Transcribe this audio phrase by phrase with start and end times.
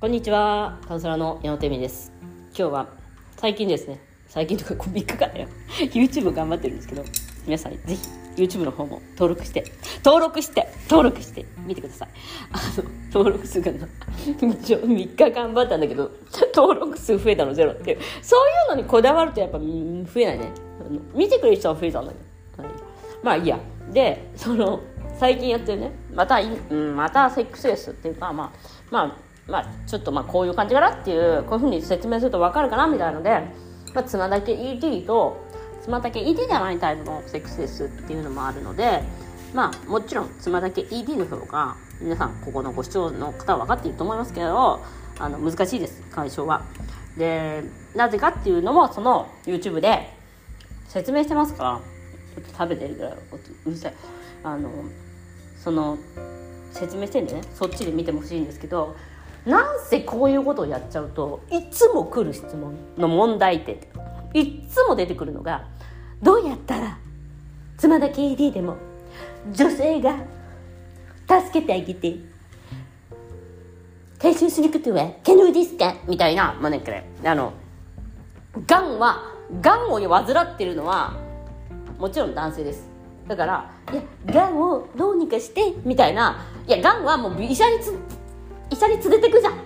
[0.00, 2.12] こんにちは、カウンセラーの矢野てみです。
[2.56, 2.86] 今日は
[3.36, 3.98] 最近ですね、
[4.28, 5.48] 最近とか3日間だよ、
[5.92, 7.02] YouTube 頑張ってるんですけど、
[7.44, 7.96] 皆さんぜひ
[8.36, 9.64] YouTube の方も登録して、
[10.04, 12.08] 登録して、登録して見てください。
[12.52, 13.88] あの、登録数がな、
[14.38, 16.12] 3日頑張ったんだけど、
[16.54, 20.52] 登録数増えたのゼロっていう、そういうのにこだわるとやっぱ増えないね。
[20.80, 22.68] あの見てくれる人は増えたんだけど。
[22.68, 22.72] はい
[23.24, 23.58] まあいいや。
[23.92, 24.78] で、その、
[25.18, 28.52] 最近やってるね、また、うん、またセックスレスっていうか、まあ、
[28.92, 33.42] まあ、まあ、ちょっとまあこういう感じかなっていう、こういうふうに説明すると分かるかなみたいなので、
[33.94, 35.42] まあ、つまだけ ED と、
[35.82, 39.02] つまだけ ED じゃないタイプのセックスレスっていうのもあるので、
[39.54, 44.80] まあ、もちろん、つまだけ ED の方が、皆さん、ここのご視聴の方は分かっていると思いますけど、
[45.18, 46.62] あの、難しいです、解消は。
[47.16, 47.64] で、
[47.96, 50.12] なぜかっていうのも、その YouTube で
[50.88, 51.80] 説明してますから、
[52.34, 53.12] ちょっと食べてるぐらい、
[53.66, 53.94] うるさい。
[54.44, 54.70] あの、
[55.56, 55.96] その、
[56.70, 58.94] 説明してんでね、そっちで見てほしいんですけど、
[59.48, 63.78] なんせこういうことをやっちゃうといつも来る質問の問題点
[64.34, 65.64] いつも出てくるのが
[66.22, 66.98] どうやったら
[67.78, 68.76] 妻だけ AD でも
[69.50, 70.16] 女性が
[71.26, 72.16] 助けてあげて
[74.20, 75.94] 回収することは可能ですか？
[76.06, 77.54] みたいな、まあね、これあの
[78.66, 79.32] がんは
[79.62, 81.16] がんを患ってるのは
[81.98, 82.86] もちろん男性です。
[83.26, 87.94] だからいやがんをどうにかしてみたいないやがんはもう医者につ
[88.78, 89.58] 医者に連れてくじゃん。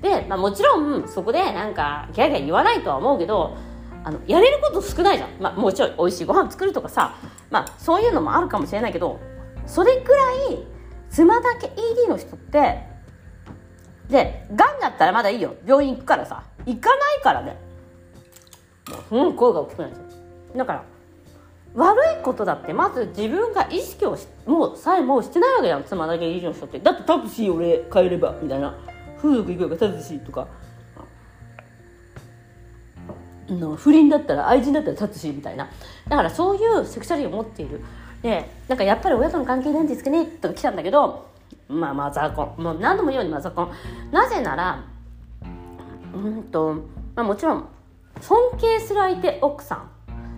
[0.00, 3.56] で、まあ、もちろんそこでなんかギャーギャー言わないとは思うけど
[4.04, 7.14] あのやれること少ないじゃん、まあ、もちろん美味しいご飯作るとかさ、
[7.50, 9.18] まあ、そういうのもあるかもしれないけど
[9.66, 10.64] それくらい
[11.10, 12.96] 妻だけ ED の人って
[14.08, 15.56] でがんだったらまだいいよ。
[15.66, 16.44] 病院行くからさ。
[16.64, 17.56] 行かないからね。
[19.10, 19.98] もううん声が大きくなっちゃ
[20.54, 20.58] う。
[20.58, 20.84] だから
[21.76, 25.84] 悪いことだってまず自分が意識をしもうさえもうしてないわけじゃん。
[25.84, 26.80] 妻だけ ED の人って。
[26.80, 28.74] だってタクシー俺帰ればみたいな。
[29.20, 30.46] 風俗行くばタクシーとか。
[33.48, 35.68] の不倫だったら愛人だったらタクシーみたいな。
[36.08, 37.80] だからそういうセクシャリティを持っている。
[38.22, 41.30] でなんかやっぱり親との関係なんですかねとか来たんだけど
[41.68, 43.72] まあマザコンもう何度も言うようにマザコン
[44.10, 44.84] なぜなら
[46.14, 46.74] うんと、
[47.14, 47.68] まあ、もちろん
[48.20, 49.90] 尊敬する相手奥さん。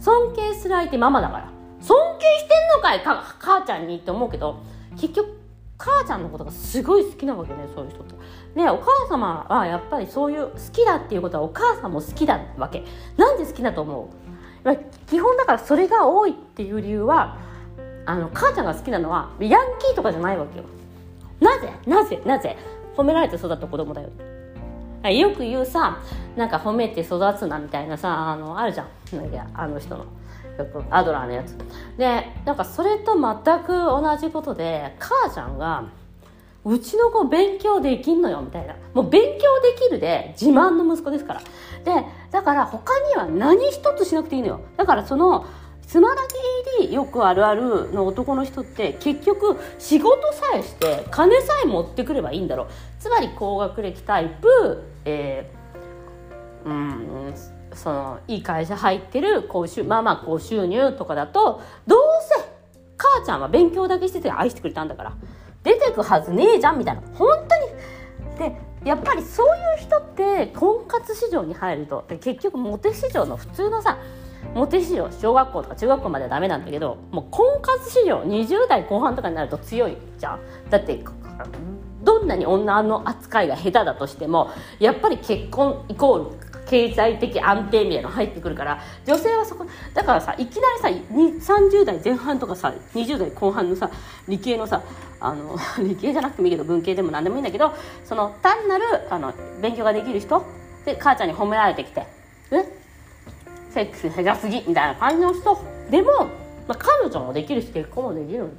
[0.00, 1.50] 尊敬する相手ママだから。
[1.80, 4.60] 尊敬してんのかいか母ちゃんにって思うけど
[4.96, 5.38] 結局
[5.78, 8.14] 母ちゃんのことがすごい好きなわけねそういう人って。
[8.54, 12.84] でお母様はやっぱりそういう好きだっていうことはお母さんも好きだわけ。
[13.16, 14.10] なんで好きだと思
[14.64, 14.76] う？
[15.06, 17.38] 基本だからそれが多いっていう理由は
[18.04, 20.64] あの母ちゃんが好きなのはヤンキーとかじゃないわけよ。
[21.40, 21.72] なぜ？
[21.86, 22.20] なぜ？
[22.26, 22.58] なぜ？
[22.94, 24.10] 褒められて育った子供だよ。
[25.08, 25.98] よく言うさ
[26.36, 29.16] なんか褒めて育つなみたいなさあのあるじゃん。
[29.16, 30.04] なんかあの人の
[30.58, 31.56] よくアドラーのやつ。
[31.96, 35.84] でなんかそれと全く同じことで母ちゃんが
[36.64, 38.74] うちの子勉強できんのよみたいな。
[38.92, 41.40] もう勉強できるで自慢の息子ですから。
[41.40, 44.60] でだから他には何一つしなくていいのよ。
[44.76, 45.46] だからその
[45.90, 46.22] 妻だ
[46.78, 52.66] け ED よくあるあるの男の人って結局仕事さえして金さえ持ってくればいいんだろう。
[53.00, 57.34] つまり高学歴タイプ、えー、うん
[57.74, 62.48] そのいい会社入ってる高収まあまあ高収入とかだとどうせ
[62.96, 65.16] 母ちゃんは勉強だけしてて愛してくれたんだから
[65.64, 67.02] 出てくはずねえじゃんみたいな。
[67.14, 68.50] 本当に。
[68.52, 73.98] でやっぱりそういう人って婚活市場に入ると結局モテ市場の普通のさ
[74.54, 80.40] モテ市場小学校とか中学校まではダメなんだけどもう婚活市場20代後半とかになると強いじゃん。
[80.70, 81.02] だって
[82.02, 93.90] どんなに女の扱いが下手だとしてもやっぱり結婚イコール経済的安定みたいなの入ってくるから女性はそこだからさいきなりさ30代前半とかさ20代後半のさ
[94.28, 94.82] 理系のさ
[95.20, 97.72] あの 理系じゃなくてもいいけど文系でも何でもいいんだけど
[98.04, 100.44] その単なるあの勉強ができる人
[100.84, 102.06] で母ちゃんに褒められてきて
[102.52, 102.79] え？
[103.70, 105.58] セックス下手すぎみたいな感じの人。
[105.90, 106.10] でも、
[106.68, 108.58] まあ、彼女もできるし結婚もできるん。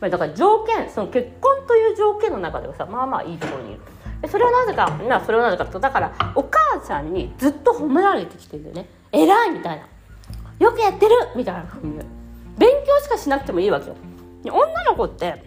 [0.00, 3.80] だから条件その結婚という条件の中ではさまあまあいいところにいる。
[4.28, 5.80] それはなぜか、まあ、それはなぜかと。
[5.80, 8.88] だからお母ちゃんにずっと褒められてきてるんだよね。
[9.12, 9.86] 偉いみたいな。
[10.58, 11.86] よくやってるみたいなふう。
[11.86, 11.98] に
[12.58, 13.96] 勉強しかしなくてもいいわけよ。
[14.44, 15.44] 女の子って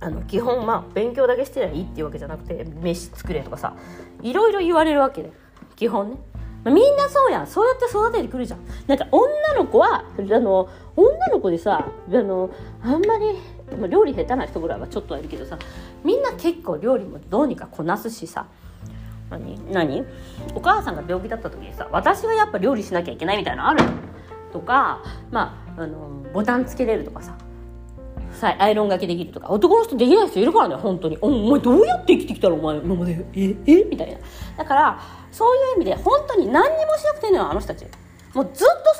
[0.00, 3.74] あの基本まあ勉強だけしてりゃいいっていうわけじゃなくて飯作れとかさ
[4.22, 5.32] いろいろ言われるわけで。
[5.76, 6.16] 基本ね。
[6.70, 7.46] みんなそうやん。
[7.46, 8.60] そうやって育ててくるじゃん。
[8.86, 12.50] なんか女の子はあの女の子でさあの
[12.82, 13.36] あんまり
[13.88, 15.58] 料理下手な人ぐらいはちょっとはいるけどさ
[16.04, 18.46] みんな結構料理もどうにかこなすしさ。
[19.28, 20.04] 何何？
[20.54, 23.90] お母さんが病気だった時にさ私はやっぱ料理しなきゃいけないみたいなのあるの？
[24.52, 25.02] とか
[25.32, 27.36] まああのボタンつけれるとかさ
[28.58, 31.18] アイロンがけできるとか男の人できない人いるからね本当に。
[31.20, 32.54] お前どうやって生きてきたの？
[32.54, 33.26] お前今まで。
[33.34, 33.84] ええ？
[33.84, 34.18] みたいな。
[34.58, 35.00] だから
[35.36, 37.84] そういう意味で本当に何にもしなくていいのよあの人たち。
[38.32, 38.94] もうずっと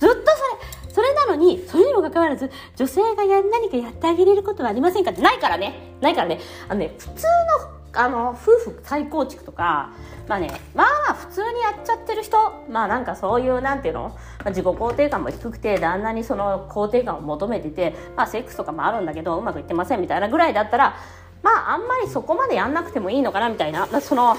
[0.00, 0.12] それ。
[0.12, 0.92] ずっとそれ。
[0.92, 5.92] それなのにそれにもかかわらず女性がや何かやってあげれることはありませんかってないからね。
[6.00, 6.40] ないからね。
[6.68, 8.34] あのね普通のあの夫
[8.72, 9.92] 婦再構築とか
[10.26, 20.96] まあねまあまあ普通にやっちゃってる人まあなんかそういうなんていうの、まあ、自己肯定感も低くて旦那にその肯定感を求めててまあセックスとかもあるんだけどうまくいってませんみたいなぐらいだったら
[21.44, 23.86] まああんまりそこまでやんなくてもいいのかなみたいな。
[24.00, 24.36] その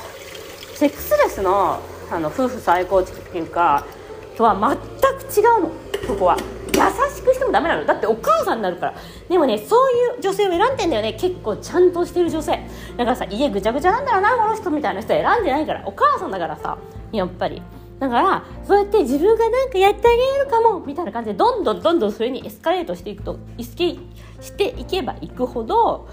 [0.75, 1.79] セックスレスの
[2.11, 3.83] あの夫婦再構築っていうか
[4.37, 5.71] とは全く違うの
[6.05, 6.37] そこは。
[6.75, 6.81] 優
[7.15, 8.95] しくしてもダメなのだってお母さんになるから
[9.29, 12.59] でもねそういう女性を選んでんだよね結構ちゃんとしてる女性
[12.97, 16.77] だからさ家ぐちゃぐちゃなんだろうなこの人みたいな人選んでないからお母さんだからさ
[17.13, 17.61] やっぱり
[17.99, 23.99] だからそうやって自分がなんかやってあげれるかもみたいな感じでどんどんどんどんそれにエスカレートしていくと意識
[24.41, 26.09] していけばいくほど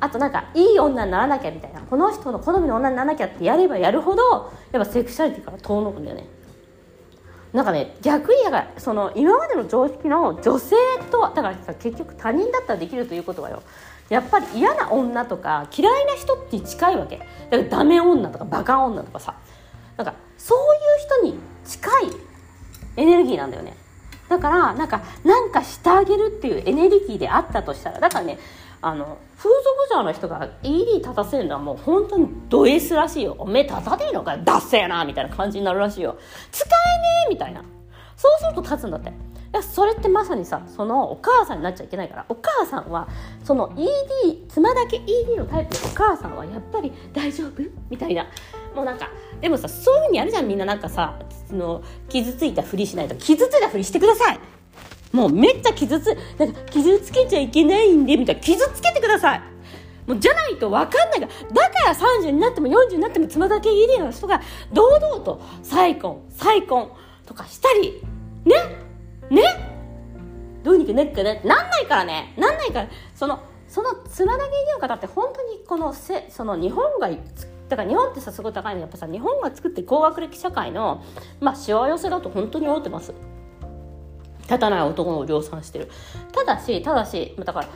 [0.00, 6.26] あとなんかいい女にならなきゃみたいなこの人の好みの女にならなきゃってやればやるほどやっぱセクシャリティから遠のくんだよね。
[7.52, 10.76] なんかね逆にだからその今までの常識の女性
[11.10, 13.62] とだから結局他人だったらできるということはよ。
[14.08, 17.18] やっぱり嫌な女とか嫌いな人って近いわけ。
[17.18, 19.34] だからダメ女とかバカ女とかさ。
[19.96, 20.58] なんかそう
[21.22, 22.10] いう人に近い
[22.96, 23.76] エネルギーなんだよね。
[24.28, 28.38] だからなんかなんかしてあげるっていうエネルギーであったとしたらだからね
[28.82, 33.36] あの風俗嬢の人が ED 立たせるのはもう本当にド S らしいよ。
[33.38, 34.42] おめえ立たねえのかよ。
[34.44, 36.16] ダッセーなみたいな感じになるらしいよ。
[36.50, 37.62] 使えねえみたいな。
[38.16, 39.10] そうすると立つんだって。
[39.10, 39.12] い
[39.52, 42.26] やそれってまさにさそのお母さんになっちゃいけないから。
[42.28, 43.08] お母さんは
[43.44, 47.62] その ED 妻だけ ED のタイプのお母さんはやっぱり大丈夫？
[47.90, 48.26] みたいな。
[48.74, 49.10] もうなんか
[49.40, 50.48] でもさそういうふうにやるじゃん。
[50.48, 51.18] みんななんかさ
[51.48, 53.14] その傷ついたふりしないと。
[53.16, 54.40] 傷ついたふりしてください！
[55.12, 58.40] もうめっちゃ傷つなんか傷つけちゃいけないんでみたいな。
[58.40, 59.42] 傷つけてください。
[60.06, 61.68] もうじゃないと分かんないから。
[61.68, 64.40] だから30になっても40になっても妻だけいいの人が
[64.72, 66.90] 堂々と再婚再婚
[67.26, 68.02] とかしたり。
[68.44, 68.56] ね？
[69.30, 69.42] ね？
[70.62, 72.34] どうにかなっかななんないからね。
[72.36, 72.88] なんないから。
[73.14, 77.08] そのその妻だけいいの方って本当にこのせその日本が
[77.68, 78.80] だから日本ってさすごい高いの。
[78.80, 81.04] やっぱさ日本が作って高学歴社会の
[81.40, 83.12] まあしわ寄せだと本当に思ってます。
[84.50, 85.88] 立たない男を量産してる。
[86.32, 87.68] ただしただしだから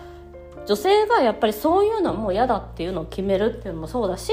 [0.67, 4.32] 女性がやっぱりそういうのはもう嫌だっていうのを決めるっていうのもそうだし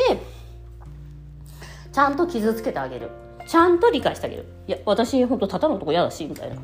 [1.91, 3.09] ちゃんと傷つけてあげる。
[3.47, 4.45] ちゃんと理解してあげる。
[4.67, 6.55] いや私本当立たない男嫌だしみたいな、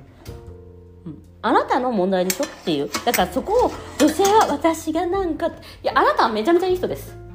[1.05, 2.89] うん、あなたの問題でしょっていう。
[3.05, 5.51] だからそこを女性は私がなんかい
[5.83, 7.26] やあなたはめちゃめちゃいい人です。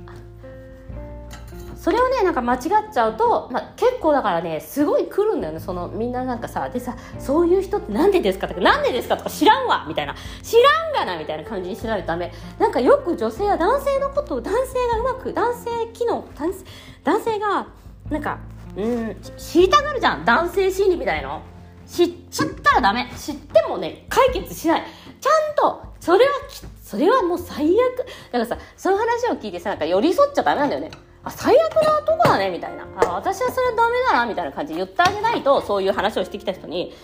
[1.82, 2.60] それをねなんか間違っ
[2.94, 8.46] ちゃうと、まあ、結構だからねすごい来るんだよねそのみんななんかさでさそういう人ってなんでですか？
[8.46, 9.16] とかなんでですか？
[9.16, 10.14] とか知らんわみたいな。
[10.44, 12.32] 知らんがなみたいな感じにしないとダメ。
[12.60, 16.64] なんかよく女性は男性のことを男性がうまく男性機能男性
[17.02, 17.66] 男性が
[18.10, 18.38] なんか
[18.76, 20.24] うん知りたがるじゃん。
[20.24, 21.42] 男性心理みたいの。
[21.88, 23.10] 知っちゃったらダメ。
[23.18, 24.84] 知ってもね解決しない。
[25.20, 26.32] ちゃんとそれは
[26.80, 27.98] それはもう最悪。
[27.98, 30.92] だからさその話を聞いてさなんか寄り添っちゃダメなんだよね。
[31.24, 32.84] あ最悪な男だねみたいな。
[32.96, 36.94] あ私はそれはダメだなみたいな感じで言ってあげないとそういう話をしてきた人に。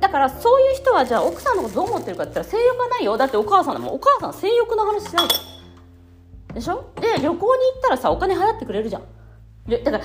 [0.00, 3.16] だからそういう人はじゃあ奥さんのことどう思ってるかって言ったら性欲はないよ。
[3.16, 6.54] だってお母さんでもお母さん性欲の話しないじゃん。
[6.54, 6.92] でしょ？
[7.00, 9.02] で旅行に行ったらさお金払ってくれるじゃん。
[9.68, 10.02] だから2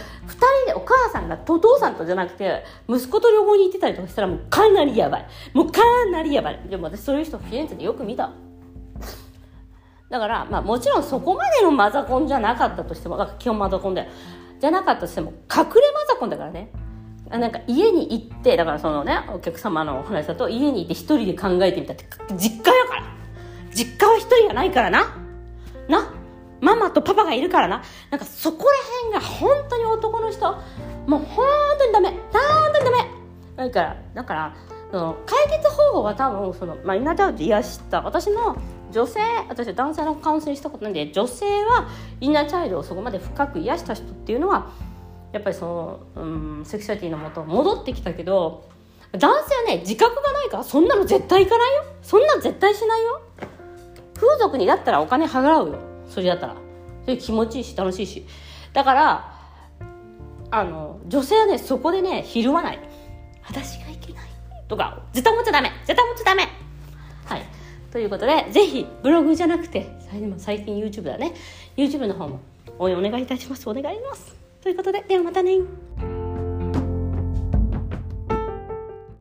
[0.65, 5.27] 人でお母さんがお父さんとじゃなくて息子と旅行に行ってたりとかしたらもうかなりやばい。
[5.53, 5.81] もうか
[6.11, 6.59] なりやばい。
[6.69, 8.29] でも私そういう人フィレンツェでよく見た。
[10.09, 14.09] だから、まあ、もちろんそこまでのマザコンじゃなかったとしても基本マザコンだよ
[14.59, 16.71] じゃなかったとしても隠れマザコンだからね。
[17.29, 22.05] なんか家に行ってだからそのねお客様のお話だと家に行って一人で考えてみたって
[22.37, 23.03] 実家やから。
[23.71, 25.15] 実家は一人がないからな。
[25.87, 26.13] な。
[26.61, 27.83] ママとパパがいるからな。
[28.09, 28.75] なんかそこら
[29.11, 30.51] 辺が本当に男の人
[31.05, 31.45] もう本
[31.77, 32.09] 当にダメ。
[32.09, 32.17] 本
[32.73, 32.97] 当にダメ。
[33.57, 34.55] だからだから
[34.91, 38.01] その解決方法は多分その、まあ、インナーチャイルド癒した。
[38.01, 38.57] 私の
[38.91, 41.89] 女性私は男性のカウンセリングしたことないんで女性は
[42.21, 44.71] インナーチャイルドをそこまで深く癒した人っていうのは
[45.33, 45.65] やっぱりそ
[46.15, 48.69] の、うん、セクシュアリティのもと戻ってきたけど
[49.11, 51.83] 男性はね自覚がないからそんなの絶対いかないよ。
[52.01, 53.21] そんなの絶対しないよ。
[54.15, 55.79] 風俗にだったらお金払うよ。
[56.09, 56.55] それだったら。
[57.03, 58.25] それ気持ちいいし楽しいし。
[58.73, 59.33] だから
[60.51, 62.79] あの女性はねそこでねひるまない。
[63.45, 64.27] 私がいけない。
[64.67, 65.71] とか絶対思っちゃダメ。
[65.85, 66.43] 絶対思っちゃダメ。
[67.25, 67.56] はい。
[67.91, 69.87] ということで、ぜひブログじゃなくて、
[70.37, 71.33] 最近 YouTube だね。
[71.75, 72.39] YouTube の方も
[72.79, 73.69] 応援お願いいたします。
[73.69, 74.35] お願いします。
[74.61, 76.16] ということで、ではまたね。